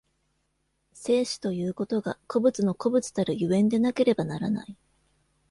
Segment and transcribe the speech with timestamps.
[0.95, 4.75] 生死ということが個物の個物たる所以でなければならない。